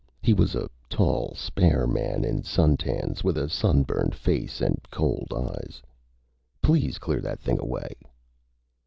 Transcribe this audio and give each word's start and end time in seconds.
He 0.23 0.33
was 0.33 0.55
a 0.55 0.67
tall, 0.89 1.35
spare 1.35 1.85
man 1.85 2.23
in 2.25 2.41
suntans, 2.41 3.23
with 3.23 3.37
a 3.37 3.47
sunburned 3.49 4.15
face 4.15 4.59
and 4.59 4.81
cold 4.89 5.27
eyes. 5.31 5.79
"Please 6.63 6.97
clear 6.97 7.21
that 7.21 7.39
thing 7.39 7.59
away." 7.59 7.93